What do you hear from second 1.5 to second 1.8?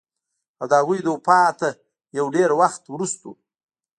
نه